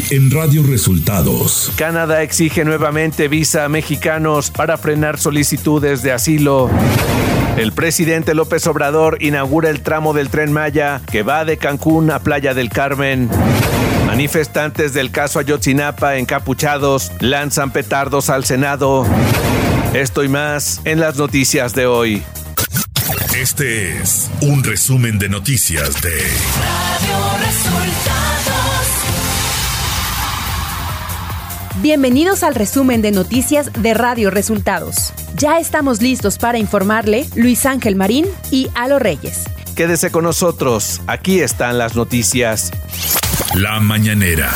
Hoy 0.00 0.16
en 0.16 0.30
Radio 0.30 0.62
Resultados. 0.62 1.72
Canadá 1.76 2.22
exige 2.22 2.64
nuevamente 2.64 3.28
visa 3.28 3.64
a 3.64 3.68
mexicanos 3.68 4.50
para 4.50 4.78
frenar 4.78 5.18
solicitudes 5.18 6.02
de 6.02 6.12
asilo. 6.12 6.70
El 7.56 7.72
presidente 7.72 8.34
López 8.34 8.66
Obrador 8.66 9.18
inaugura 9.20 9.68
el 9.68 9.80
tramo 9.80 10.12
del 10.12 10.30
tren 10.30 10.52
Maya 10.52 11.02
que 11.10 11.22
va 11.22 11.44
de 11.44 11.56
Cancún 11.56 12.10
a 12.10 12.20
Playa 12.20 12.54
del 12.54 12.70
Carmen. 12.70 13.28
Manifestantes 14.06 14.94
del 14.94 15.10
caso 15.10 15.38
Ayotzinapa 15.38 16.16
encapuchados 16.16 17.10
lanzan 17.20 17.70
petardos 17.70 18.30
al 18.30 18.44
Senado. 18.44 19.06
Esto 19.92 20.24
y 20.24 20.28
más 20.28 20.80
en 20.84 21.00
las 21.00 21.16
noticias 21.16 21.74
de 21.74 21.86
hoy. 21.86 22.22
Este 23.36 23.98
es 23.98 24.30
un 24.40 24.62
resumen 24.64 25.18
de 25.18 25.28
noticias 25.28 26.00
de 26.00 26.16
Radio 26.16 27.46
Resultados. 27.46 28.39
Bienvenidos 31.82 32.42
al 32.42 32.54
resumen 32.54 33.00
de 33.00 33.10
noticias 33.10 33.72
de 33.72 33.94
Radio 33.94 34.30
Resultados. 34.30 35.14
Ya 35.36 35.58
estamos 35.58 36.02
listos 36.02 36.36
para 36.36 36.58
informarle 36.58 37.26
Luis 37.36 37.64
Ángel 37.64 37.96
Marín 37.96 38.26
y 38.50 38.68
Alo 38.74 38.98
Reyes. 38.98 39.44
Quédese 39.76 40.10
con 40.10 40.24
nosotros, 40.24 41.00
aquí 41.06 41.40
están 41.40 41.78
las 41.78 41.96
noticias. 41.96 42.70
La 43.54 43.80
mañanera 43.80 44.52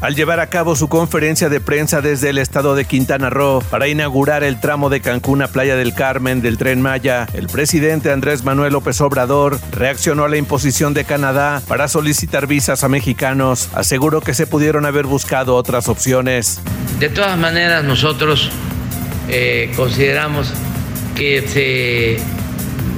al 0.00 0.14
llevar 0.14 0.40
a 0.40 0.48
cabo 0.48 0.76
su 0.76 0.88
conferencia 0.88 1.48
de 1.48 1.60
prensa 1.60 2.00
desde 2.00 2.30
el 2.30 2.38
estado 2.38 2.74
de 2.74 2.84
Quintana 2.84 3.30
Roo 3.30 3.62
para 3.70 3.88
inaugurar 3.88 4.44
el 4.44 4.60
tramo 4.60 4.90
de 4.90 5.00
Cancún 5.00 5.42
a 5.42 5.48
Playa 5.48 5.76
del 5.76 5.94
Carmen 5.94 6.42
del 6.42 6.58
tren 6.58 6.82
Maya, 6.82 7.26
el 7.32 7.46
presidente 7.46 8.12
Andrés 8.12 8.44
Manuel 8.44 8.74
López 8.74 9.00
Obrador 9.00 9.58
reaccionó 9.72 10.24
a 10.24 10.28
la 10.28 10.36
imposición 10.36 10.94
de 10.94 11.04
Canadá 11.04 11.62
para 11.66 11.88
solicitar 11.88 12.46
visas 12.46 12.84
a 12.84 12.88
mexicanos. 12.88 13.70
Aseguró 13.74 14.20
que 14.20 14.34
se 14.34 14.46
pudieron 14.46 14.84
haber 14.86 15.06
buscado 15.06 15.56
otras 15.56 15.88
opciones. 15.88 16.60
De 16.98 17.08
todas 17.08 17.38
maneras, 17.38 17.84
nosotros 17.84 18.50
eh, 19.28 19.72
consideramos 19.76 20.52
que 21.14 21.46
se 21.48 22.18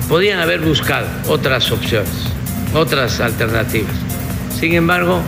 podían 0.08 0.40
haber 0.40 0.60
buscado 0.60 1.06
otras 1.28 1.70
opciones, 1.70 2.10
otras 2.74 3.20
alternativas. 3.20 3.94
Sin 4.58 4.74
embargo, 4.74 5.20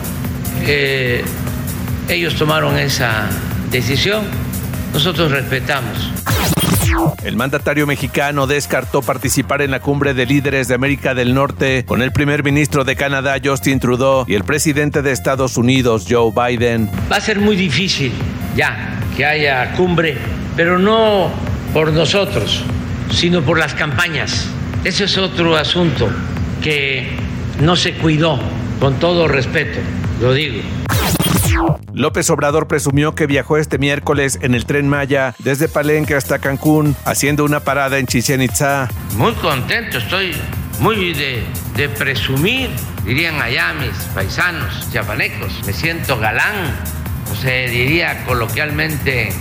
eh, 0.67 1.23
ellos 2.11 2.34
tomaron 2.34 2.77
esa 2.77 3.28
decisión, 3.70 4.25
nosotros 4.92 5.30
respetamos. 5.30 6.11
El 7.22 7.36
mandatario 7.36 7.86
mexicano 7.86 8.48
descartó 8.48 9.00
participar 9.00 9.62
en 9.62 9.70
la 9.70 9.80
cumbre 9.80 10.12
de 10.12 10.27
líderes 10.27 10.66
de 10.66 10.75
América 10.75 11.14
del 11.14 11.34
Norte 11.34 11.84
con 11.86 12.03
el 12.03 12.11
primer 12.11 12.42
ministro 12.42 12.83
de 12.84 12.97
Canadá, 12.97 13.36
Justin 13.42 13.78
Trudeau, 13.78 14.25
y 14.27 14.34
el 14.34 14.42
presidente 14.42 15.03
de 15.03 15.12
Estados 15.12 15.56
Unidos, 15.56 16.06
Joe 16.08 16.33
Biden. 16.33 16.91
Va 17.11 17.16
a 17.16 17.20
ser 17.20 17.38
muy 17.38 17.55
difícil 17.55 18.12
ya 18.56 18.98
que 19.16 19.25
haya 19.25 19.72
cumbre, 19.72 20.16
pero 20.56 20.78
no 20.78 21.31
por 21.72 21.92
nosotros, 21.92 22.64
sino 23.12 23.42
por 23.42 23.56
las 23.56 23.75
campañas. 23.75 24.48
Ese 24.83 25.05
es 25.05 25.16
otro 25.16 25.56
asunto 25.56 26.08
que 26.61 27.11
no 27.61 27.77
se 27.77 27.94
cuidó, 27.94 28.41
con 28.81 28.98
todo 28.98 29.28
respeto, 29.28 29.78
lo 30.20 30.34
digo. 30.34 30.61
López 31.92 32.30
Obrador 32.30 32.66
presumió 32.66 33.14
que 33.14 33.27
viajó 33.27 33.56
este 33.56 33.78
miércoles 33.78 34.39
en 34.42 34.55
el 34.55 34.64
tren 34.64 34.89
Maya 34.89 35.34
desde 35.39 35.69
Palenque 35.69 36.14
hasta 36.14 36.39
Cancún, 36.39 36.97
haciendo 37.05 37.44
una 37.44 37.61
parada 37.61 37.98
en 37.98 38.06
Chichen 38.06 38.42
Itza. 38.42 38.89
Muy 39.16 39.33
contento, 39.34 39.98
estoy 39.98 40.34
muy 40.78 41.12
de, 41.12 41.44
de 41.77 41.88
presumir, 41.88 42.70
dirían 43.05 43.41
allá 43.41 43.72
mis 43.75 43.97
paisanos 44.14 44.91
chapanecos. 44.92 45.53
Me 45.66 45.72
siento 45.72 46.19
galán, 46.19 46.55
o 47.31 47.34
se 47.34 47.69
diría 47.69 48.25
coloquialmente 48.25 49.33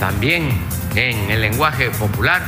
también 0.00 0.50
en 0.94 1.30
el 1.30 1.40
lenguaje 1.40 1.90
popular, 1.90 2.42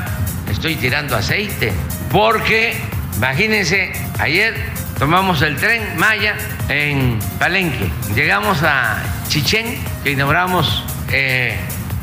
estoy 0.51 0.75
tirando 0.77 1.17
aceite, 1.17 1.73
porque 2.11 2.75
imagínense, 3.17 3.93
ayer 4.19 4.55
tomamos 4.99 5.43
el 5.43 5.57
tren 5.57 5.83
Maya 5.97 6.35
en 6.69 7.19
Palenque, 7.39 7.91
llegamos 8.15 8.63
a 8.63 9.03
Chichén, 9.31 9.79
que 10.03 10.11
inauguramos 10.11 10.83
eh, 11.13 11.57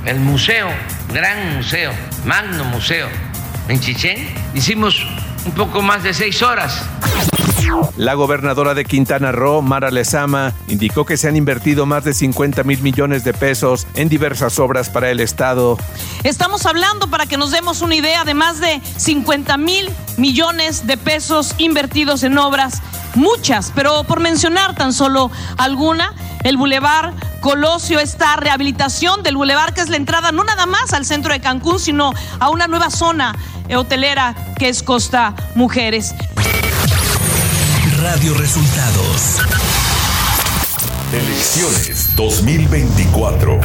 el 0.05 0.17
museo, 0.21 0.69
gran 1.13 1.57
museo, 1.57 1.91
magno 2.23 2.63
museo 2.63 3.09
en 3.67 3.81
Chichén. 3.81 4.29
Hicimos 4.53 5.05
un 5.43 5.51
poco 5.51 5.81
más 5.81 6.03
de 6.03 6.13
seis 6.13 6.41
horas. 6.41 6.87
La 7.97 8.13
gobernadora 8.13 8.73
de 8.73 8.85
Quintana 8.85 9.31
Roo, 9.31 9.61
Mara 9.61 9.91
Lezama, 9.91 10.53
indicó 10.67 11.05
que 11.05 11.17
se 11.17 11.27
han 11.27 11.35
invertido 11.35 11.85
más 11.85 12.03
de 12.03 12.13
50 12.13 12.63
mil 12.63 12.81
millones 12.81 13.23
de 13.23 13.33
pesos 13.33 13.87
en 13.95 14.09
diversas 14.09 14.59
obras 14.59 14.89
para 14.89 15.09
el 15.09 15.19
Estado. 15.19 15.77
Estamos 16.23 16.65
hablando, 16.65 17.09
para 17.09 17.25
que 17.25 17.37
nos 17.37 17.51
demos 17.51 17.81
una 17.81 17.95
idea, 17.95 18.23
de 18.23 18.33
más 18.33 18.59
de 18.59 18.81
50 18.97 19.57
mil 19.57 19.89
millones 20.17 20.87
de 20.87 20.97
pesos 20.97 21.55
invertidos 21.57 22.23
en 22.23 22.37
obras, 22.37 22.81
muchas, 23.15 23.71
pero 23.75 24.03
por 24.03 24.19
mencionar 24.19 24.75
tan 24.75 24.93
solo 24.93 25.31
alguna, 25.57 26.13
el 26.43 26.57
Boulevard 26.57 27.13
Colosio, 27.41 27.99
esta 27.99 28.35
rehabilitación 28.35 29.23
del 29.23 29.37
Boulevard, 29.37 29.73
que 29.73 29.81
es 29.81 29.89
la 29.89 29.97
entrada 29.97 30.31
no 30.31 30.43
nada 30.43 30.65
más 30.65 30.93
al 30.93 31.05
centro 31.05 31.33
de 31.33 31.39
Cancún, 31.39 31.79
sino 31.79 32.13
a 32.39 32.49
una 32.49 32.67
nueva 32.67 32.89
zona 32.89 33.35
hotelera 33.75 34.35
que 34.57 34.69
es 34.69 34.83
Costa 34.83 35.33
Mujeres. 35.55 36.13
Radio 38.09 38.33
Resultados. 38.35 39.41
Elecciones 41.11 42.15
2024. 42.15 43.59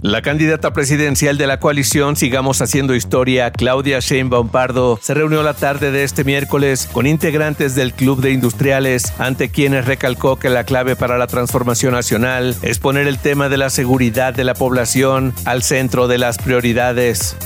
La 0.00 0.22
candidata 0.22 0.72
presidencial 0.72 1.38
de 1.38 1.48
la 1.48 1.58
coalición 1.58 2.14
Sigamos 2.14 2.62
Haciendo 2.62 2.94
Historia, 2.94 3.50
Claudia 3.50 3.98
Sheinbaum 3.98 4.48
Pardo, 4.50 5.00
se 5.02 5.12
reunió 5.12 5.42
la 5.42 5.54
tarde 5.54 5.90
de 5.90 6.04
este 6.04 6.22
miércoles 6.22 6.88
con 6.92 7.08
integrantes 7.08 7.74
del 7.74 7.92
Club 7.94 8.20
de 8.20 8.30
Industriales, 8.30 9.12
ante 9.18 9.48
quienes 9.48 9.86
recalcó 9.86 10.36
que 10.36 10.50
la 10.50 10.62
clave 10.62 10.94
para 10.94 11.18
la 11.18 11.26
transformación 11.26 11.94
nacional 11.94 12.54
es 12.62 12.78
poner 12.78 13.08
el 13.08 13.18
tema 13.18 13.48
de 13.48 13.56
la 13.56 13.70
seguridad 13.70 14.34
de 14.34 14.44
la 14.44 14.54
población 14.54 15.34
al 15.46 15.64
centro 15.64 16.06
de 16.06 16.18
las 16.18 16.38
prioridades. 16.38 17.36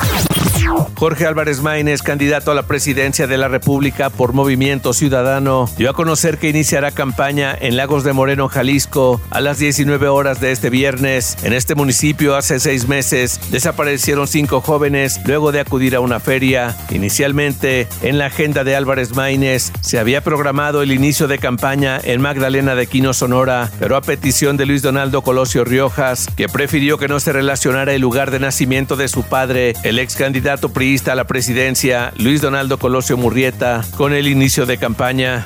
Jorge 0.97 1.27
Álvarez 1.27 1.61
Maínez, 1.61 2.03
candidato 2.03 2.51
a 2.51 2.55
la 2.55 2.63
presidencia 2.63 3.27
de 3.27 3.37
la 3.37 3.49
República 3.49 4.11
por 4.11 4.33
Movimiento 4.33 4.93
Ciudadano, 4.93 5.69
dio 5.77 5.91
a 5.91 5.95
conocer 5.95 6.39
que 6.39 6.49
iniciará 6.49 6.91
campaña 6.91 7.57
en 7.59 7.77
Lagos 7.77 8.05
de 8.05 8.13
Moreno, 8.13 8.49
Jalisco, 8.49 9.21
a 9.31 9.41
las 9.41 9.59
19 9.59 10.09
horas 10.09 10.41
de 10.41 10.53
este 10.53 10.71
viernes. 10.71 11.37
En 11.43 11.53
este 11.53 11.75
municipio, 11.75 12.37
hace 12.37 12.61
seis 12.61 12.89
meses, 12.89 13.41
desaparecieron 13.51 14.29
cinco 14.29 14.61
jóvenes 14.61 15.21
luego 15.27 15.53
de 15.53 15.61
acudir 15.61 15.97
a 15.97 16.01
una 16.01 16.21
feria. 16.21 16.77
Inicialmente, 16.91 17.89
en 18.03 18.19
la 18.19 18.27
agenda 18.27 18.65
de 18.65 18.77
Álvarez 18.77 19.15
Maínez, 19.15 19.73
se 19.81 19.99
había 19.99 20.23
programado 20.23 20.83
el 20.83 20.93
inicio 20.93 21.29
de 21.29 21.39
campaña 21.39 22.01
en 22.03 22.21
Magdalena 22.21 22.75
de 22.75 22.87
Quino, 22.87 23.13
Sonora, 23.13 23.71
pero 23.79 23.97
a 23.97 24.03
petición 24.03 24.57
de 24.57 24.67
Luis 24.67 24.83
Donaldo 24.83 25.23
Colosio 25.23 25.65
Riojas, 25.65 26.29
que 26.37 26.49
prefirió 26.49 26.99
que 26.99 27.09
no 27.09 27.21
se 27.21 27.33
relacionara 27.33 27.93
el 27.93 28.01
lugar 28.01 28.31
de 28.31 28.41
nacimiento 28.41 28.97
de 28.97 29.09
su 29.09 29.23
padre, 29.25 29.75
el 29.83 29.99
ex 29.99 30.15
candidato 30.15 30.32
priista 30.73 31.13
a 31.13 31.15
la 31.15 31.25
presidencia, 31.25 32.13
Luis 32.17 32.41
Donaldo 32.41 32.79
Colosio 32.79 33.17
Murrieta, 33.17 33.85
con 33.97 34.13
el 34.13 34.29
inicio 34.29 34.67
de 34.67 34.79
campaña. 34.79 35.45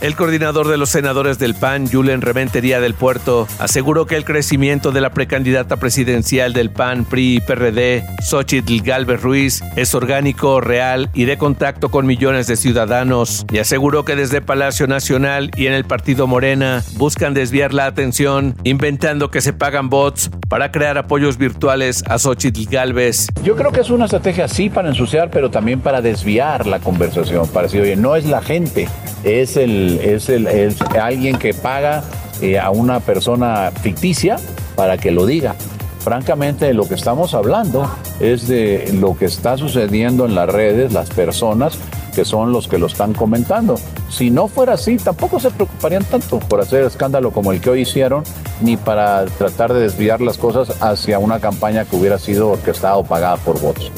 El 0.00 0.14
coordinador 0.14 0.68
de 0.68 0.76
los 0.76 0.90
senadores 0.90 1.38
del 1.38 1.54
PAN, 1.54 1.88
Julen 1.90 2.20
Reventería 2.20 2.80
del 2.80 2.94
Puerto, 2.94 3.48
aseguró 3.58 4.06
que 4.06 4.16
el 4.16 4.24
crecimiento 4.24 4.92
de 4.92 5.00
la 5.00 5.10
precandidata 5.10 5.78
presidencial 5.78 6.52
del 6.52 6.70
PAN, 6.70 7.04
PRI 7.04 7.36
y 7.36 7.40
PRD, 7.40 8.04
Xochitl 8.22 8.82
Galvez 8.82 9.22
Ruiz, 9.22 9.62
es 9.74 9.94
orgánico, 9.94 10.60
real 10.60 11.10
y 11.14 11.24
de 11.24 11.38
contacto 11.38 11.90
con 11.90 12.06
millones 12.06 12.46
de 12.46 12.56
ciudadanos, 12.56 13.46
y 13.50 13.58
aseguró 13.58 14.04
que 14.04 14.16
desde 14.16 14.40
Palacio 14.40 14.86
Nacional 14.86 15.50
y 15.56 15.66
en 15.66 15.72
el 15.72 15.84
partido 15.84 16.26
Morena 16.26 16.84
buscan 16.94 17.34
desviar 17.34 17.74
la 17.74 17.86
atención, 17.86 18.54
inventando 18.64 19.30
que 19.30 19.40
se 19.40 19.52
pagan 19.52 19.88
bots 19.88 20.30
para 20.48 20.70
crear 20.70 20.98
apoyos 20.98 21.36
virtuales 21.38 22.04
a 22.08 22.18
Xochitl 22.18 22.70
Galvez. 22.70 23.26
Yo 23.42 23.56
creo 23.56 23.72
que 23.72 23.80
es 23.80 23.90
una 23.90 24.04
estrategia 24.04 24.46
sí 24.46 24.70
para 24.70 24.88
ensuciar, 24.88 25.30
pero 25.30 25.50
también 25.50 25.80
para 25.80 26.00
desviar 26.00 26.66
la 26.66 26.78
conversación, 26.78 27.48
para 27.48 27.66
decir, 27.66 27.80
oye, 27.80 27.96
no 27.96 28.14
es 28.14 28.24
la 28.26 28.42
gente, 28.42 28.88
es, 29.24 29.35
el, 29.56 30.00
es, 30.02 30.28
el, 30.28 30.74
alguien 31.00 31.38
que 31.38 31.52
paga 31.54 32.04
eh, 32.40 32.58
a 32.58 32.70
una 32.70 33.00
persona 33.00 33.70
ficticia 33.82 34.36
para 34.74 34.98
que 34.98 35.10
lo 35.10 35.26
diga. 35.26 35.54
Francamente, 36.00 36.72
lo 36.72 36.86
que 36.86 36.94
estamos 36.94 37.34
hablando 37.34 37.90
es 38.20 38.46
de 38.46 38.90
lo 38.94 39.16
que 39.18 39.24
está 39.24 39.56
sucediendo 39.56 40.24
en 40.24 40.34
las 40.34 40.48
redes, 40.48 40.92
las 40.92 41.10
personas 41.10 41.78
que 42.14 42.24
son 42.24 42.50
los 42.50 42.66
que 42.66 42.78
lo 42.78 42.86
están 42.86 43.12
comentando. 43.12 43.74
Si 44.08 44.30
no 44.30 44.48
fuera 44.48 44.74
así, 44.74 44.96
tampoco 44.96 45.38
se 45.38 45.50
preocuparían 45.50 46.04
tanto 46.04 46.38
por 46.38 46.60
hacer 46.60 46.84
escándalo 46.84 47.30
como 47.30 47.52
el 47.52 47.60
que 47.60 47.70
hoy 47.70 47.80
hicieron, 47.82 48.24
ni 48.62 48.76
para 48.76 49.26
tratar 49.26 49.74
de 49.74 49.80
desviar 49.80 50.22
las 50.22 50.38
cosas 50.38 50.80
hacia 50.80 51.18
una 51.18 51.40
campaña 51.40 51.84
que 51.84 51.96
hubiera 51.96 52.18
sido 52.18 52.50
orquestada 52.50 52.96
o 52.96 53.04
pagada 53.04 53.36
por 53.36 53.60
votos. 53.60 53.92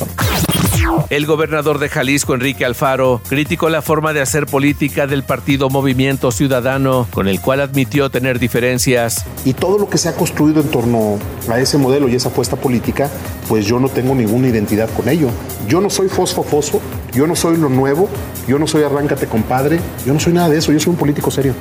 El 1.10 1.26
gobernador 1.26 1.78
de 1.78 1.88
Jalisco, 1.88 2.34
Enrique 2.34 2.64
Alfaro, 2.64 3.20
criticó 3.28 3.68
la 3.68 3.82
forma 3.82 4.12
de 4.12 4.20
hacer 4.20 4.46
política 4.46 5.06
del 5.06 5.22
partido 5.22 5.70
Movimiento 5.70 6.32
Ciudadano, 6.32 7.06
con 7.12 7.28
el 7.28 7.40
cual 7.40 7.60
admitió 7.60 8.10
tener 8.10 8.38
diferencias. 8.38 9.24
Y 9.44 9.54
todo 9.54 9.78
lo 9.78 9.88
que 9.88 9.98
se 9.98 10.08
ha 10.08 10.14
construido 10.14 10.60
en 10.60 10.68
torno 10.68 11.18
a 11.48 11.58
ese 11.58 11.78
modelo 11.78 12.08
y 12.08 12.14
esa 12.14 12.28
apuesta 12.28 12.56
política, 12.56 13.10
pues 13.48 13.66
yo 13.66 13.80
no 13.80 13.88
tengo 13.88 14.14
ninguna 14.14 14.48
identidad 14.48 14.88
con 14.90 15.08
ello. 15.08 15.28
Yo 15.68 15.80
no 15.80 15.90
soy 15.90 16.08
fosfo 16.08 16.42
fosfo, 16.42 16.80
yo 17.12 17.26
no 17.26 17.36
soy 17.36 17.56
lo 17.56 17.68
nuevo, 17.68 18.08
yo 18.46 18.58
no 18.58 18.66
soy 18.66 18.82
arráncate 18.82 19.26
compadre, 19.26 19.80
yo 20.06 20.12
no 20.12 20.20
soy 20.20 20.32
nada 20.32 20.48
de 20.48 20.58
eso, 20.58 20.72
yo 20.72 20.80
soy 20.80 20.92
un 20.92 20.98
político 20.98 21.30
serio. 21.30 21.54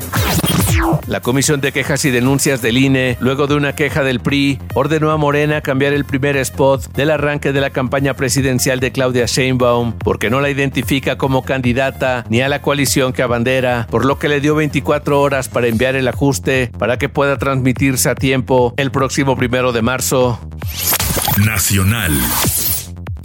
La 1.07 1.22
Comisión 1.22 1.62
de 1.62 1.72
Quejas 1.72 2.06
y 2.06 2.12
Denuncias 2.12 2.62
del 2.62 2.78
INE, 2.78 3.18
luego 3.19 3.48
de 3.48 3.56
una 3.56 3.74
queja 3.74 4.04
del 4.04 4.19
PRI, 4.19 4.60
ordenó 4.74 5.12
a 5.12 5.18
Morena 5.18 5.62
cambiar 5.62 5.94
el 5.94 6.06
primer 6.06 6.38
spot 6.38 6.94
del 6.94 7.12
arranque 7.12 7.54
de 7.54 7.62
la 7.62 7.69
campaña 7.69 8.13
presidencial 8.13 8.80
de 8.80 8.92
Claudia 8.92 9.25
Sheinbaum 9.25 9.94
porque 10.00 10.30
no 10.30 10.42
la 10.42 10.50
identifica 10.50 11.18
como 11.18 11.44
candidata 11.44 12.25
ni 12.30 12.42
a 12.42 12.50
la 12.50 12.62
coalición 12.62 13.13
que 13.13 13.24
abandera, 13.24 13.88
por 13.89 14.06
lo 14.06 14.19
que 14.19 14.30
le 14.30 14.42
dio 14.42 14.56
24 14.56 15.19
horas 15.22 15.50
para 15.50 15.68
enviar 15.68 15.95
el 15.95 16.07
ajuste 16.07 16.72
para 16.78 16.98
que 16.98 17.10
pueda 17.10 17.38
transmitirse 17.38 18.10
a 18.10 18.16
tiempo 18.16 18.74
el 18.78 18.92
próximo 18.92 19.36
primero 19.36 19.72
de 19.72 19.81
marzo. 19.81 20.40
Nacional. 21.45 22.13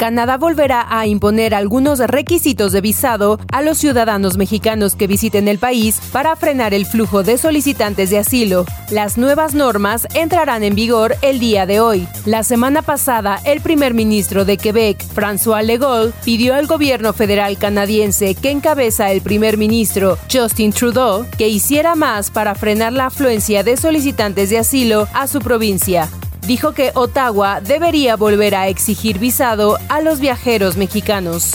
Canadá 0.02 0.36
volverá 0.36 0.88
a 0.90 1.06
imponer 1.06 1.54
algunos 1.54 2.00
requisitos 2.00 2.72
de 2.72 2.80
visado 2.80 3.38
a 3.52 3.62
los 3.62 3.78
ciudadanos 3.78 4.36
mexicanos 4.36 4.96
que 4.96 5.06
visiten 5.06 5.46
el 5.46 5.58
país 5.58 6.00
para 6.10 6.34
frenar 6.34 6.74
el 6.74 6.86
flujo 6.86 7.22
de 7.22 7.38
solicitantes 7.38 8.10
de 8.10 8.18
asilo. 8.18 8.64
Las 8.90 9.16
nuevas 9.16 9.54
normas 9.54 10.08
entrarán 10.12 10.64
en 10.64 10.74
vigor 10.74 11.14
el 11.22 11.38
día 11.38 11.66
de 11.66 11.78
hoy. 11.78 12.08
La 12.26 12.42
semana 12.42 12.82
pasada, 12.82 13.38
el 13.44 13.60
primer 13.60 13.94
ministro 13.94 14.44
de 14.44 14.56
Quebec, 14.56 15.00
François 15.14 15.62
Legault, 15.62 16.12
pidió 16.24 16.56
al 16.56 16.66
gobierno 16.66 17.12
federal 17.12 17.56
canadiense 17.56 18.34
que 18.34 18.50
encabeza 18.50 19.12
el 19.12 19.20
primer 19.20 19.56
ministro 19.56 20.18
Justin 20.28 20.72
Trudeau 20.72 21.24
que 21.38 21.48
hiciera 21.48 21.94
más 21.94 22.32
para 22.32 22.56
frenar 22.56 22.92
la 22.92 23.06
afluencia 23.06 23.62
de 23.62 23.76
solicitantes 23.76 24.50
de 24.50 24.58
asilo 24.58 25.06
a 25.14 25.28
su 25.28 25.38
provincia 25.38 26.08
dijo 26.46 26.72
que 26.72 26.90
Ottawa 26.94 27.60
debería 27.60 28.16
volver 28.16 28.54
a 28.54 28.68
exigir 28.68 29.18
visado 29.18 29.78
a 29.88 30.00
los 30.00 30.20
viajeros 30.20 30.76
mexicanos. 30.76 31.52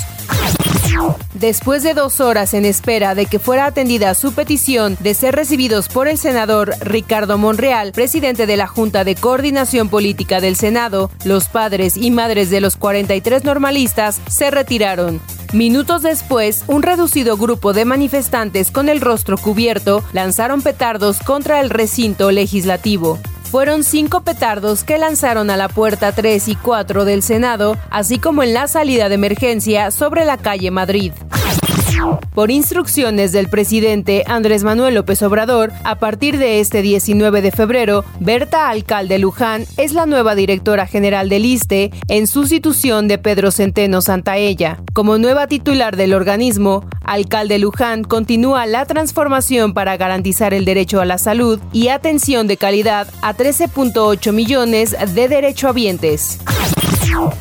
Después 1.34 1.84
de 1.84 1.94
dos 1.94 2.20
horas 2.20 2.54
en 2.54 2.66
espera 2.66 3.14
de 3.14 3.28
que 3.28 3.40
fuera 3.40 3.66
atendida 3.66 4.16
su 4.16 4.34
petición 4.34 4.98
de 5.00 5.14
ser 5.14 5.36
recibidos 5.36 5.88
por 5.88 6.08
el 6.08 6.18
senador 6.18 6.74
Ricardo 6.82 7.38
Monreal, 7.38 7.92
presidente 7.92 8.48
de 8.48 8.58
la 8.58 8.68
Junta 8.68 9.04
de 9.04 9.16
Coordinación 9.16 9.90
Política 9.90 10.42
del 10.42 10.56
Senado, 10.56 11.12
los 11.24 11.48
padres 11.48 11.98
y 11.98 12.10
madres 12.10 12.50
de 12.50 12.62
los 12.62 12.76
43 12.78 13.44
normalistas 13.44 14.20
se 14.28 14.50
retiraron. 14.50 15.22
Minutos 15.54 16.02
después, 16.02 16.64
un 16.68 16.82
reducido 16.82 17.38
grupo 17.38 17.72
de 17.72 17.86
manifestantes 17.86 18.72
con 18.72 18.90
el 18.90 19.00
rostro 19.00 19.38
cubierto 19.38 20.04
lanzaron 20.14 20.62
petardos 20.62 21.20
contra 21.20 21.62
el 21.62 21.70
recinto 21.70 22.32
legislativo 22.32 23.20
fueron 23.48 23.84
cinco 23.84 24.22
petardos 24.22 24.84
que 24.84 24.98
lanzaron 24.98 25.50
a 25.50 25.58
la 25.58 25.70
puerta 25.70 26.12
3 26.12 26.48
y 26.50 26.56
4 26.56 27.06
del 27.06 27.24
Senado, 27.24 27.78
así 27.90 28.20
como 28.20 28.44
en 28.44 28.54
la 28.54 28.68
salida 28.68 29.10
de 29.10 29.16
emergencia 29.16 29.92
sobre 29.92 30.26
la 30.26 30.38
calle 30.38 30.70
Madrid. 30.72 31.14
Por 32.34 32.52
instrucciones 32.52 33.32
del 33.32 33.50
presidente 33.50 34.24
Andrés 34.28 34.64
Manuel 34.64 34.96
López 34.96 35.22
Obrador, 35.24 35.72
a 35.84 35.96
partir 35.96 36.38
de 36.38 36.60
este 36.60 36.82
19 36.82 37.42
de 37.42 37.52
febrero, 37.52 38.06
Berta 38.20 38.70
Alcalde 38.70 39.18
Luján 39.18 39.66
es 39.78 39.94
la 39.94 40.06
nueva 40.06 40.36
directora 40.36 40.86
general 40.86 41.30
del 41.30 41.46
ISTE 41.46 41.92
en 42.08 42.28
sustitución 42.28 43.08
de 43.08 43.18
Pedro 43.18 43.52
Centeno 43.52 44.02
Santaella. 44.02 44.84
Como 44.94 45.18
nueva 45.18 45.48
titular 45.48 45.96
del 45.96 46.14
organismo, 46.14 46.86
Alcalde 47.04 47.58
Luján 47.58 48.04
continúa 48.04 48.66
la 48.66 48.86
transformación 48.86 49.74
para 49.74 49.98
garantizar 49.98 50.54
el 50.54 50.66
derecho 50.66 51.02
a 51.02 51.06
la 51.06 51.18
salud 51.18 51.60
y 51.74 51.88
atención 51.88 52.48
de 52.48 52.58
calidad 52.58 53.08
a 53.22 53.34
13.8 53.34 54.32
millones 54.32 54.96
de 55.16 55.28
derechohabientes. 55.28 56.40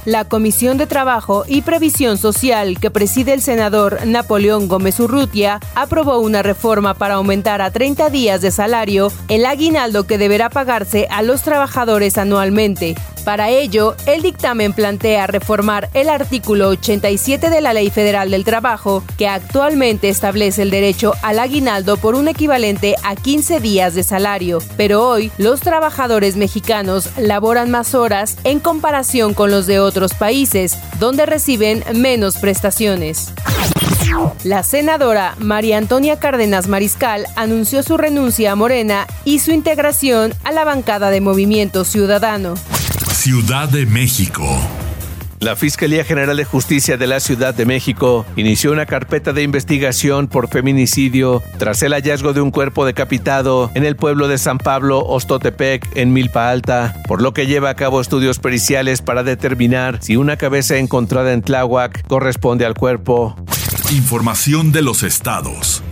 La 0.05 0.25
Comisión 0.25 0.79
de 0.79 0.87
Trabajo 0.87 1.45
y 1.47 1.63
Previsión 1.63 2.19
Social 2.19 2.79
que 2.81 2.91
preside 2.91 3.33
el 3.33 3.43
senador 3.43 4.07
Napoleón 4.07 4.69
Gómez 4.69 5.01
Urrutia 5.01 5.61
aprobó 5.75 6.19
una 6.19 6.43
reforma 6.43 6.95
para 6.95 7.15
aumentar 7.15 7.61
a 7.61 7.71
30 7.71 8.11
días 8.11 8.41
de 8.41 8.51
salario 8.51 9.13
el 9.29 9.47
aguinaldo 9.47 10.07
que 10.07 10.19
deberá 10.19 10.51
pagarse 10.51 11.09
a 11.11 11.23
los 11.23 11.43
trabajadores 11.43 12.19
anualmente. 12.19 12.95
Para 13.27 13.51
ello, 13.51 13.97
el 14.07 14.23
dictamen 14.23 14.73
plantea 14.73 15.27
reformar 15.27 15.91
el 15.95 16.09
artículo 16.09 16.69
87 16.69 17.51
de 17.51 17.61
la 17.61 17.73
Ley 17.73 17.91
Federal 17.91 18.31
del 18.31 18.45
Trabajo, 18.45 19.03
que 19.19 19.27
actualmente 19.27 20.09
establece 20.09 20.63
el 20.63 20.71
derecho 20.71 21.13
al 21.23 21.41
aguinaldo 21.41 21.97
por 21.97 22.15
un 22.15 22.29
equivalente 22.29 22.95
a 23.03 23.17
15 23.17 23.59
días 23.59 23.97
de 23.97 24.05
salario. 24.05 24.61
Pero 24.77 25.09
hoy, 25.09 25.33
los 25.39 25.59
trabajadores 25.61 26.37
mexicanos 26.37 27.11
laboran 27.19 27.69
más 27.69 27.97
horas 27.97 28.37
en 28.45 28.61
comparación 28.61 29.35
con 29.35 29.51
los 29.51 29.66
de 29.67 29.81
otros 29.81 30.15
países, 30.15 30.79
donde 30.99 31.27
reciben 31.27 31.85
menos 31.95 32.37
prestaciones. 32.37 33.33
La 34.45 34.63
senadora 34.63 35.35
María 35.39 35.79
Antonia 35.79 36.19
Cárdenas 36.19 36.69
Mariscal 36.69 37.27
anunció 37.37 37.83
su 37.83 37.97
renuncia 37.97 38.53
a 38.53 38.57
Morena 38.57 39.07
y 39.25 39.41
su 39.41 39.51
integración 39.51 40.33
a 40.45 40.53
la 40.53 40.65
bancada 40.65 41.11
de 41.11 41.21
Movimiento 41.21 41.85
Ciudadano. 41.85 42.55
Ciudad 43.13 43.69
de 43.69 43.87
México. 43.87 44.47
La 45.41 45.55
Fiscalía 45.55 46.03
General 46.05 46.37
de 46.37 46.45
Justicia 46.45 46.97
de 46.97 47.07
la 47.07 47.21
Ciudad 47.21 47.55
de 47.55 47.67
México 47.67 48.25
inició 48.37 48.73
una 48.73 48.87
carpeta 48.87 49.33
de 49.33 49.43
investigación 49.43 50.29
por 50.29 50.49
feminicidio 50.49 51.43
tras 51.59 51.83
el 51.83 51.93
hallazgo 51.93 52.33
de 52.33 52.41
un 52.41 52.51
cuerpo 52.51 52.87
decapitado 52.87 53.71
en 53.75 53.85
el 53.85 53.97
pueblo 53.97 54.29
de 54.29 54.39
San 54.39 54.59
Pablo, 54.59 55.01
Ostotepec, 55.01 55.95
en 55.95 56.13
Milpa 56.13 56.51
Alta, 56.51 56.97
por 57.07 57.21
lo 57.21 57.35
que 57.35 57.47
lleva 57.47 57.71
a 57.71 57.77
cabo 57.77 58.01
estudios 58.01 58.39
periciales 58.39 59.03
para 59.03 59.23
determinar 59.23 59.99
si 60.01 60.17
una 60.17 60.37
cabeza 60.37 60.79
encontrada 60.79 61.33
en 61.33 61.43
Tláhuac 61.43 62.07
corresponde 62.07 62.65
al 62.65 62.75
cuerpo. 62.75 63.37
Información 63.91 64.73
de 64.73 64.83
los 64.83 65.03
estados. 65.03 65.83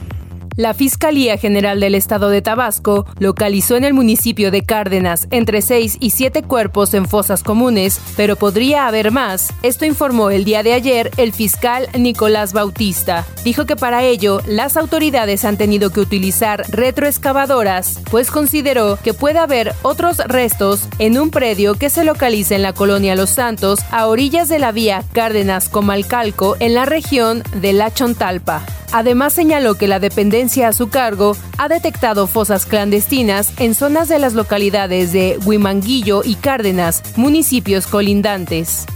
La 0.56 0.72
Fiscalía 0.72 1.36
General 1.36 1.80
del 1.80 1.96
Estado 1.96 2.28
de 2.28 2.40
Tabasco 2.40 3.06
localizó 3.18 3.74
en 3.74 3.82
el 3.82 3.92
municipio 3.92 4.52
de 4.52 4.62
Cárdenas 4.62 5.26
entre 5.32 5.62
seis 5.62 5.96
y 5.98 6.10
siete 6.10 6.44
cuerpos 6.44 6.94
en 6.94 7.08
fosas 7.08 7.42
comunes, 7.42 8.00
pero 8.16 8.36
podría 8.36 8.86
haber 8.86 9.10
más. 9.10 9.52
Esto 9.64 9.84
informó 9.84 10.30
el 10.30 10.44
día 10.44 10.62
de 10.62 10.72
ayer 10.72 11.10
el 11.16 11.32
fiscal 11.32 11.88
Nicolás 11.98 12.52
Bautista. 12.52 13.26
Dijo 13.42 13.66
que 13.66 13.74
para 13.74 14.04
ello 14.04 14.40
las 14.46 14.76
autoridades 14.76 15.44
han 15.44 15.56
tenido 15.56 15.90
que 15.90 15.98
utilizar 15.98 16.62
retroexcavadoras, 16.68 17.98
pues 18.08 18.30
consideró 18.30 18.96
que 19.02 19.12
puede 19.12 19.40
haber 19.40 19.74
otros 19.82 20.18
restos 20.18 20.88
en 21.00 21.18
un 21.18 21.30
predio 21.30 21.74
que 21.74 21.90
se 21.90 22.04
localiza 22.04 22.54
en 22.54 22.62
la 22.62 22.74
colonia 22.74 23.16
Los 23.16 23.30
Santos, 23.30 23.80
a 23.90 24.06
orillas 24.06 24.48
de 24.48 24.60
la 24.60 24.70
vía 24.70 25.02
Cárdenas-Comalcalco, 25.14 26.56
en 26.60 26.74
la 26.74 26.84
región 26.84 27.42
de 27.60 27.72
La 27.72 27.92
Chontalpa. 27.92 28.64
Además 28.94 29.32
señaló 29.32 29.74
que 29.74 29.88
la 29.88 29.98
dependencia 29.98 30.68
a 30.68 30.72
su 30.72 30.88
cargo 30.88 31.36
ha 31.58 31.66
detectado 31.66 32.28
fosas 32.28 32.64
clandestinas 32.64 33.52
en 33.58 33.74
zonas 33.74 34.08
de 34.08 34.20
las 34.20 34.34
localidades 34.34 35.12
de 35.12 35.36
Huimanguillo 35.44 36.22
y 36.24 36.36
Cárdenas, 36.36 37.02
municipios 37.16 37.88
colindantes. 37.88 38.86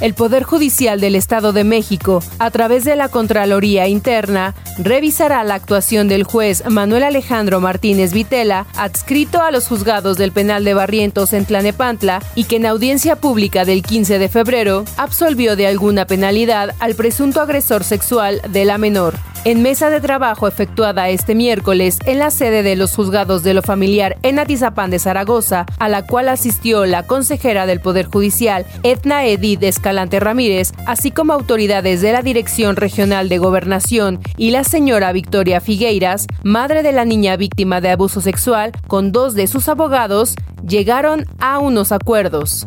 El 0.00 0.14
Poder 0.14 0.44
Judicial 0.44 1.00
del 1.00 1.14
Estado 1.14 1.52
de 1.52 1.64
México, 1.64 2.22
a 2.38 2.50
través 2.50 2.84
de 2.84 2.96
la 2.96 3.08
Contraloría 3.08 3.86
Interna, 3.86 4.54
revisará 4.78 5.44
la 5.44 5.54
actuación 5.54 6.08
del 6.08 6.24
juez 6.24 6.64
Manuel 6.68 7.02
Alejandro 7.02 7.60
Martínez 7.60 8.12
Vitela, 8.12 8.66
adscrito 8.76 9.42
a 9.42 9.50
los 9.50 9.68
juzgados 9.68 10.16
del 10.16 10.32
penal 10.32 10.64
de 10.64 10.74
Barrientos 10.74 11.34
en 11.34 11.44
Tlanepantla, 11.44 12.22
y 12.34 12.44
que 12.44 12.56
en 12.56 12.66
audiencia 12.66 13.16
pública 13.16 13.64
del 13.64 13.82
15 13.82 14.18
de 14.18 14.28
febrero 14.28 14.84
absolvió 14.96 15.56
de 15.56 15.66
alguna 15.66 16.06
penalidad 16.06 16.74
al 16.78 16.94
presunto 16.94 17.42
agresor 17.42 17.84
sexual 17.84 18.40
de 18.48 18.64
la 18.64 18.78
menor. 18.78 19.14
En 19.46 19.62
mesa 19.62 19.88
de 19.88 20.02
trabajo 20.02 20.46
efectuada 20.46 21.08
este 21.08 21.34
miércoles 21.34 21.98
en 22.04 22.18
la 22.18 22.30
sede 22.30 22.62
de 22.62 22.76
los 22.76 22.94
juzgados 22.94 23.42
de 23.42 23.54
lo 23.54 23.62
familiar 23.62 24.18
en 24.22 24.38
Atizapán 24.38 24.90
de 24.90 24.98
Zaragoza, 24.98 25.64
a 25.78 25.88
la 25.88 26.06
cual 26.06 26.28
asistió 26.28 26.84
la 26.84 27.06
consejera 27.06 27.64
del 27.64 27.80
Poder 27.80 28.04
Judicial, 28.04 28.66
Etna 28.82 29.24
Edith 29.24 29.62
Escalante 29.62 30.20
Ramírez, 30.20 30.72
así 30.86 31.10
como 31.10 31.32
autoridades 31.32 32.02
de 32.02 32.12
la 32.12 32.20
Dirección 32.20 32.76
Regional 32.76 33.30
de 33.30 33.38
Gobernación 33.38 34.20
y 34.36 34.50
la 34.50 34.62
señora 34.62 35.10
Victoria 35.12 35.62
Figueiras, 35.62 36.26
madre 36.42 36.82
de 36.82 36.92
la 36.92 37.06
niña 37.06 37.38
víctima 37.38 37.80
de 37.80 37.88
abuso 37.88 38.20
sexual, 38.20 38.72
con 38.88 39.10
dos 39.10 39.34
de 39.34 39.46
sus 39.46 39.70
abogados, 39.70 40.34
llegaron 40.68 41.24
a 41.38 41.60
unos 41.60 41.92
acuerdos. 41.92 42.66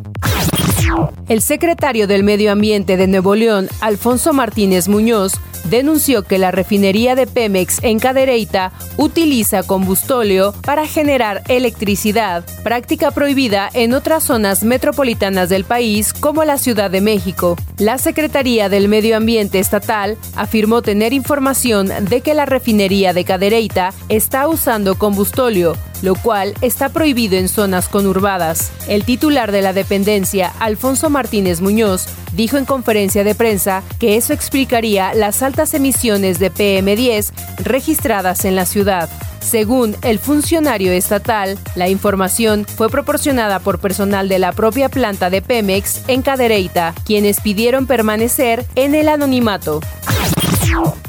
El 1.27 1.41
secretario 1.41 2.07
del 2.07 2.23
Medio 2.23 2.51
Ambiente 2.51 2.97
de 2.97 3.07
Nuevo 3.07 3.35
León, 3.35 3.69
Alfonso 3.81 4.33
Martínez 4.33 4.87
Muñoz, 4.87 5.33
denunció 5.63 6.23
que 6.23 6.37
la 6.37 6.51
refinería 6.51 7.15
de 7.15 7.27
Pemex 7.27 7.79
en 7.83 7.99
Cadereyta 7.99 8.71
utiliza 8.97 9.63
combustóleo 9.63 10.53
para 10.65 10.85
generar 10.85 11.41
electricidad, 11.47 12.45
práctica 12.63 13.11
prohibida 13.11 13.69
en 13.73 13.93
otras 13.93 14.23
zonas 14.23 14.63
metropolitanas 14.63 15.49
del 15.49 15.63
país 15.63 16.13
como 16.13 16.43
la 16.43 16.57
Ciudad 16.57 16.91
de 16.91 17.01
México. 17.01 17.55
La 17.77 17.97
Secretaría 17.97 18.69
del 18.69 18.89
Medio 18.89 19.17
Ambiente 19.17 19.59
Estatal 19.59 20.17
afirmó 20.35 20.81
tener 20.81 21.13
información 21.13 21.89
de 22.09 22.21
que 22.21 22.33
la 22.33 22.45
refinería 22.45 23.13
de 23.13 23.23
Cadereyta 23.23 23.93
está 24.09 24.47
usando 24.47 24.95
combustóleo, 24.95 25.75
lo 26.03 26.15
cual 26.15 26.53
está 26.61 26.89
prohibido 26.89 27.37
en 27.37 27.47
zonas 27.47 27.89
conurbadas. 27.89 28.71
El 28.87 29.05
titular 29.05 29.51
de 29.51 29.63
la 29.63 29.73
dependencia, 29.73 30.53
Alfonso 30.59 31.09
Martínez 31.09 31.61
Muñoz, 31.61 32.05
dijo 32.33 32.57
en 32.57 32.65
conferencia 32.65 33.23
de 33.23 33.33
prensa 33.33 33.81
que 33.99 34.17
eso 34.17 34.33
explicaría 34.33 35.13
las 35.15 35.41
altas 35.41 35.73
emisiones 35.73 36.37
de 36.39 36.51
PM10 36.51 37.31
registradas 37.63 38.45
en 38.45 38.55
la 38.55 38.65
ciudad. 38.65 39.09
Según 39.39 39.95
el 40.03 40.19
funcionario 40.19 40.91
estatal, 40.91 41.57
la 41.75 41.89
información 41.89 42.65
fue 42.65 42.89
proporcionada 42.89 43.59
por 43.59 43.79
personal 43.79 44.29
de 44.29 44.39
la 44.39 44.51
propia 44.53 44.89
planta 44.89 45.29
de 45.29 45.41
Pemex 45.41 46.01
en 46.07 46.21
Cadereyta, 46.21 46.93
quienes 47.05 47.41
pidieron 47.41 47.85
permanecer 47.85 48.65
en 48.75 48.95
el 48.95 49.09
anonimato. 49.09 49.81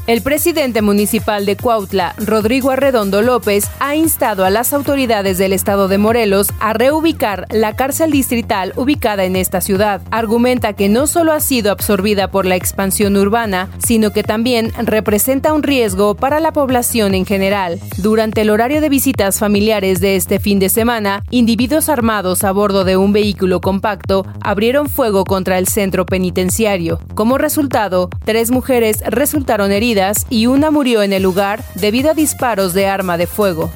El 0.07 0.21
presidente 0.21 0.83
municipal 0.83 1.47
de 1.47 1.57
Cuautla, 1.57 2.15
Rodrigo 2.19 2.71
Arredondo 2.71 3.23
López, 3.23 3.71
ha 3.81 3.97
instado 3.97 4.45
a 4.45 4.51
las 4.51 4.75
autoridades 4.75 5.39
del 5.39 5.55
estado 5.55 5.89
de 5.89 5.97
Morelos 5.97 6.49
a 6.61 6.75
reubicar 6.75 7.47
la 7.51 7.75
cárcel 7.75 8.11
distrital 8.11 8.75
ubicada 8.77 9.25
en 9.25 9.35
esta 9.35 9.63
ciudad. 9.63 10.03
Argumenta 10.11 10.75
que 10.75 10.91
no 10.91 11.07
solo 11.07 11.33
ha 11.33 11.41
sido 11.41 11.73
absorbida 11.73 12.31
por 12.31 12.45
la 12.45 12.55
expansión 12.55 13.17
urbana, 13.17 13.71
sino 13.79 14.11
que 14.11 14.23
también 14.23 14.73
representa 14.77 15.55
un 15.55 15.63
riesgo 15.63 16.15
para 16.15 16.39
la 16.39 16.53
población 16.53 17.15
en 17.15 17.25
general. 17.25 17.81
Durante 17.97 18.43
el 18.43 18.51
horario 18.51 18.83
de 18.83 18.91
visitas 18.91 19.39
familiares 19.39 20.01
de 20.03 20.17
este 20.17 20.39
fin 20.39 20.59
de 20.59 20.69
semana, 20.69 21.25
individuos 21.31 21.89
armados 21.89 22.45
a 22.45 22.53
bordo 22.53 22.85
de 22.85 22.99
un 22.99 23.15
vehículo 23.15 23.63
compacto 23.63 24.27
abrieron 24.43 24.91
fuego 24.91 25.25
contra 25.25 25.57
el 25.57 25.67
centro 25.67 26.05
penitenciario. 26.05 27.01
Como 27.15 27.39
resultado, 27.39 28.11
tres 28.27 28.51
mujeres 28.51 29.03
resultaron 29.07 29.73
heridas 29.73 29.94
y 30.29 30.47
una 30.47 30.71
murió 30.71 31.03
en 31.03 31.13
el 31.13 31.23
lugar 31.23 31.65
debido 31.75 32.11
a 32.11 32.15
disparos 32.15 32.75
de 32.75 32.89
arma 32.89 33.17
de 33.17 33.27
fuego. 33.27 33.71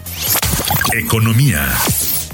Economía. 0.92 1.68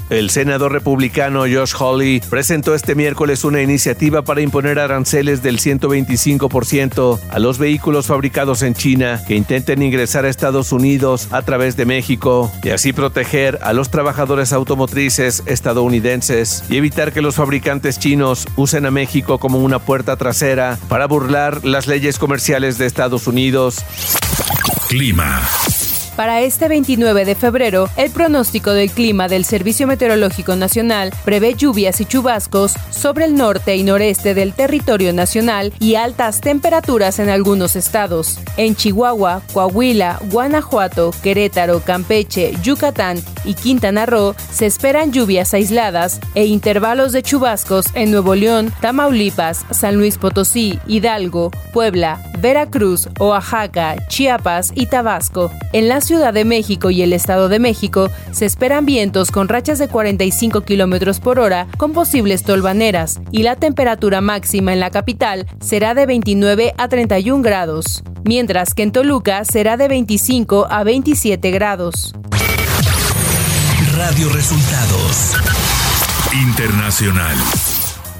El 0.09 0.29
senador 0.29 0.71
republicano 0.71 1.41
Josh 1.41 1.73
Hawley 1.73 2.21
presentó 2.29 2.75
este 2.75 2.93
miércoles 2.93 3.43
una 3.43 3.61
iniciativa 3.61 4.21
para 4.21 4.41
imponer 4.41 4.77
aranceles 4.77 5.41
del 5.41 5.57
125% 5.57 7.19
a 7.27 7.39
los 7.39 7.57
vehículos 7.57 8.05
fabricados 8.05 8.61
en 8.61 8.75
China 8.75 9.23
que 9.27 9.35
intenten 9.35 9.81
ingresar 9.81 10.25
a 10.25 10.29
Estados 10.29 10.71
Unidos 10.71 11.29
a 11.31 11.41
través 11.41 11.75
de 11.75 11.85
México 11.85 12.51
y 12.63 12.69
así 12.69 12.93
proteger 12.93 13.57
a 13.63 13.73
los 13.73 13.89
trabajadores 13.89 14.53
automotrices 14.53 15.41
estadounidenses 15.47 16.63
y 16.69 16.77
evitar 16.77 17.11
que 17.11 17.23
los 17.23 17.35
fabricantes 17.35 17.97
chinos 17.97 18.47
usen 18.55 18.85
a 18.85 18.91
México 18.91 19.39
como 19.39 19.57
una 19.57 19.79
puerta 19.79 20.17
trasera 20.17 20.77
para 20.87 21.07
burlar 21.07 21.65
las 21.65 21.87
leyes 21.87 22.19
comerciales 22.19 22.77
de 22.77 22.85
Estados 22.85 23.25
Unidos. 23.25 23.83
Clima. 24.87 25.41
Para 26.15 26.39
este 26.39 26.69
29 26.69 27.25
de 27.25 27.35
febrero, 27.35 27.89
el 27.97 28.09
pronóstico 28.09 28.71
del 28.71 28.89
clima 28.89 29.27
del 29.27 29.43
Servicio 29.43 29.85
Meteorológico 29.85 30.55
Nacional 30.55 31.11
prevé 31.25 31.55
lluvias 31.55 31.99
y 31.99 32.05
chubascos 32.05 32.73
sobre 32.89 33.25
el 33.25 33.35
norte 33.35 33.75
y 33.75 33.83
noreste 33.83 34.33
del 34.33 34.53
territorio 34.53 35.11
nacional 35.11 35.73
y 35.77 35.95
altas 35.95 36.39
temperaturas 36.39 37.19
en 37.19 37.27
algunos 37.27 37.75
estados. 37.75 38.39
En 38.55 38.77
Chihuahua, 38.77 39.41
Coahuila, 39.51 40.21
Guanajuato, 40.31 41.11
Querétaro, 41.21 41.81
Campeche, 41.81 42.53
Yucatán 42.63 43.21
y 43.43 43.53
Quintana 43.53 44.05
Roo 44.05 44.35
se 44.53 44.67
esperan 44.67 45.11
lluvias 45.11 45.53
aisladas 45.53 46.21
e 46.33 46.45
intervalos 46.45 47.11
de 47.11 47.23
chubascos 47.23 47.87
en 47.93 48.11
Nuevo 48.11 48.35
León, 48.35 48.71
Tamaulipas, 48.79 49.65
San 49.71 49.97
Luis 49.97 50.17
Potosí, 50.17 50.79
Hidalgo, 50.87 51.51
Puebla, 51.73 52.21
Veracruz, 52.45 53.09
Oaxaca, 53.19 53.95
Chiapas 54.07 54.71
y 54.75 54.85
Tabasco. 54.85 55.49
En 55.73 55.87
la 55.87 55.99
Ciudad 55.99 56.31
de 56.31 56.45
México 56.45 56.91
y 56.91 57.01
el 57.01 57.11
Estado 57.11 57.49
de 57.49 57.57
México 57.57 58.11
se 58.33 58.45
esperan 58.45 58.85
vientos 58.85 59.31
con 59.31 59.47
rachas 59.47 59.79
de 59.79 59.87
45 59.87 60.61
kilómetros 60.61 61.19
por 61.19 61.39
hora 61.39 61.65
con 61.79 61.91
posibles 61.91 62.43
tolvaneras 62.43 63.19
y 63.31 63.41
la 63.41 63.55
temperatura 63.55 64.21
máxima 64.21 64.73
en 64.73 64.79
la 64.79 64.91
capital 64.91 65.47
será 65.59 65.95
de 65.95 66.05
29 66.05 66.75
a 66.77 66.87
31 66.87 67.41
grados, 67.41 68.03
mientras 68.23 68.75
que 68.75 68.83
en 68.83 68.91
Toluca 68.91 69.43
será 69.43 69.75
de 69.75 69.87
25 69.87 70.67
a 70.69 70.83
27 70.83 71.49
grados. 71.49 72.13
Radio 73.97 74.29
Resultados. 74.29 75.33
Internacional. 76.31 77.35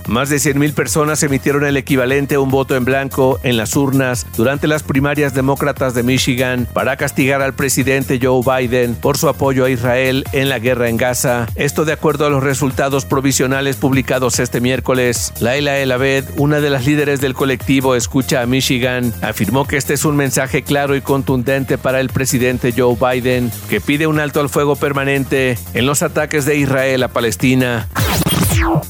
Más 0.08 0.30
de 0.30 0.38
100.000 0.38 0.74
personas 0.74 1.24
emitieron 1.24 1.66
el 1.66 1.78
equivalente 1.78 2.36
a 2.36 2.40
un 2.40 2.50
voto 2.50 2.76
en 2.76 2.86
blanco 2.86 3.40
en 3.44 3.58
las 3.58 3.76
urnas 3.76 4.28
durante 4.38 4.68
las 4.68 4.84
primarias 4.84 5.34
demócratas 5.34 5.96
de 5.96 6.04
Michigan 6.04 6.68
para 6.74 6.96
castigar 6.96 7.42
al 7.42 7.54
presidente 7.54 8.20
Joe 8.22 8.42
Biden 8.46 8.96
por 8.96 9.18
su 9.18 9.28
apoyo 9.30 9.66
a 9.66 9.70
Israel 9.70 10.24
en 10.32 10.50
la 10.50 10.60
guerra 10.60 10.90
en 10.90 10.98
Gaza. 10.98 11.48
Esto 11.56 11.86
de 11.86 11.94
acuerdo 11.94 12.26
a 12.26 12.30
los 12.30 12.44
resultados 12.44 13.06
provisionales 13.06 13.78
publicados 13.78 14.40
este 14.40 14.62
miércoles. 14.62 15.34
Laila 15.40 15.80
El 15.80 15.92
Abed, 15.92 16.26
una 16.38 16.60
de 16.60 16.70
las 16.70 16.86
líderes 16.86 17.20
del 17.20 17.34
colectivo 17.34 17.96
Escucha 17.96 18.42
a 18.42 18.46
Michigan, 18.46 19.14
afirmó 19.22 19.66
que 19.66 19.78
este 19.78 19.96
es 19.96 20.06
un 20.06 20.16
mensaje 20.16 20.64
claro 20.64 20.96
y 20.96 21.02
contundente 21.02 21.78
para 21.78 22.00
el 22.00 22.10
presidente 22.10 22.74
Joe 22.78 22.96
Biden, 22.96 23.52
que 23.70 23.82
pide 23.82 24.08
un 24.08 24.20
alto 24.20 24.40
al 24.40 24.50
fuego 24.50 24.76
permanente 24.76 25.58
en 25.74 25.86
los 25.86 26.04
ataques 26.04 26.46
de 26.46 26.58
Israel 26.58 27.04
a 27.04 27.08
Palestina. 27.08 27.88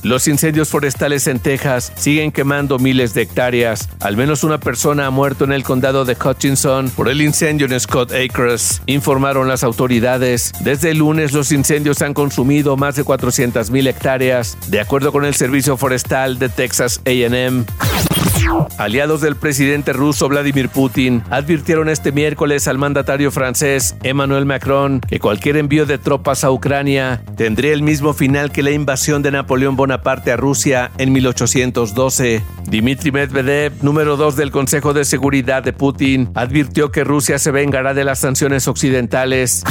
Los 0.04 0.28
incendios 0.28 0.70
forestales 0.70 1.28
en 1.28 1.40
Texas 1.40 1.92
siguen 1.96 2.32
quemando 2.32 2.80
miles 2.80 3.14
de 3.14 3.24
hectáreas. 3.24 3.90
Al 4.00 4.18
menos 4.18 4.44
una 4.44 4.60
persona 4.60 5.08
ha 5.08 5.10
muerto 5.10 5.46
en 5.46 5.52
el 5.52 5.64
condado 5.64 6.06
de 6.06 6.16
Hutchinson 6.16 6.90
por 6.90 7.10
el 7.10 7.22
incendio 7.22 7.68
en 7.68 7.80
Scott 7.80 8.12
Acres, 8.12 8.82
informaron 8.86 9.48
las 9.48 9.64
autoridades. 9.64 10.52
Desde 10.62 10.92
el 10.92 11.00
lunes 11.00 11.34
los 11.34 11.52
incendios 11.52 12.02
han 12.02 12.14
consumido 12.14 12.78
más 12.78 12.96
de 12.96 13.04
400.000 13.04 13.88
hectáreas, 13.88 14.58
de 14.68 14.80
acuerdo 14.80 15.12
con 15.12 15.26
el 15.26 15.36
Servicio 15.36 15.78
Forestal 15.78 16.40
de 16.40 16.50
Texas 16.50 17.02
AM. 17.06 17.66
Aliados 18.78 19.22
del 19.22 19.36
presidente 19.36 19.94
ruso 19.94 20.30
Vladimir 20.30 20.70
Putin 20.70 21.24
advirtieron 21.30 21.90
este 21.90 22.12
miércoles 22.12 22.68
al 22.68 22.78
mandatario 22.78 23.32
francés 23.32 23.96
Emmanuel 24.04 24.46
Macron 24.46 25.00
que 25.00 25.20
cualquier 25.20 25.58
envío 25.58 25.86
de 25.86 25.98
tropas 25.98 26.44
a 26.44 26.52
Ucrania 26.52 27.24
tendría 27.36 27.74
el 27.74 27.82
mismo 27.82 28.14
final 28.14 28.52
que 28.52 28.64
la 28.64 28.72
invasión 28.72 29.22
de 29.22 29.32
Napoleón 29.32 29.76
Bonaparte 29.76 30.32
a 30.32 30.38
Rusia 30.38 30.92
en 30.98 31.12
1812. 31.14 32.44
Dmitry 32.68 33.12
Medvedev, 33.12 33.74
número 33.84 34.18
2 34.18 34.36
del 34.36 34.52
Consejo 34.52 34.94
de 34.94 35.06
Seguridad 35.06 35.64
de 35.64 35.74
Putin, 35.74 36.30
advirtió 36.36 36.92
que 36.92 37.04
Rusia 37.04 37.40
se 37.40 37.52
vengará 37.52 37.94
de 37.94 38.04
las 38.04 38.20
sanciones 38.20 38.68
occidentales. 38.68 39.64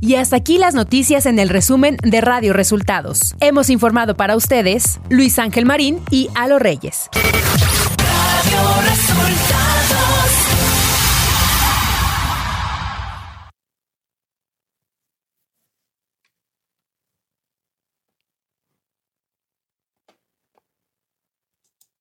Y 0.00 0.14
hasta 0.16 0.36
aquí 0.36 0.58
las 0.58 0.74
noticias 0.74 1.26
en 1.26 1.38
el 1.38 1.48
resumen 1.48 1.96
de 2.02 2.20
Radio 2.20 2.52
Resultados. 2.52 3.34
Hemos 3.40 3.70
informado 3.70 4.16
para 4.16 4.36
ustedes 4.36 5.00
Luis 5.08 5.38
Ángel 5.38 5.66
Marín 5.66 6.00
y 6.10 6.28
Alo 6.34 6.58
Reyes. 6.58 7.08
Radio 7.12 8.60
Resultados. 8.88 9.85